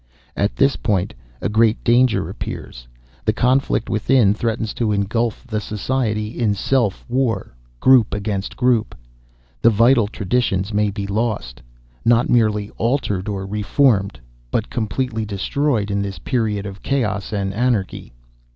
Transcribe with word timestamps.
"At 0.35 0.55
this 0.55 0.77
point, 0.77 1.13
a 1.41 1.47
great 1.47 1.83
danger 1.83 2.27
appears. 2.27 2.87
The 3.23 3.33
conflict 3.33 3.87
within 3.87 4.33
threatens 4.33 4.73
to 4.73 4.91
engulf 4.91 5.45
the 5.45 5.61
society 5.61 6.39
in 6.39 6.55
self 6.55 7.05
war, 7.07 7.53
group 7.79 8.11
against 8.11 8.55
group. 8.57 8.95
The 9.61 9.69
vital 9.69 10.07
traditions 10.07 10.73
may 10.73 10.89
be 10.89 11.05
lost 11.05 11.61
not 12.03 12.31
merely 12.31 12.71
altered 12.79 13.29
or 13.29 13.45
reformed, 13.45 14.19
but 14.49 14.71
completely 14.71 15.23
destroyed 15.23 15.91
in 15.91 16.01
this 16.01 16.17
period 16.17 16.65
of 16.65 16.81
chaos 16.81 17.31
and 17.31 17.53
anarchy. 17.53 18.11